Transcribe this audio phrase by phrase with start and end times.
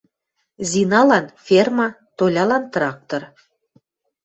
[0.69, 3.21] Зиналан— ферма, Толян— трактор.